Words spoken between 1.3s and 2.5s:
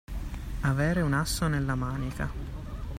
nella manica.